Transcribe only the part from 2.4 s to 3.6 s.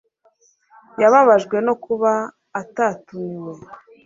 atatumiwe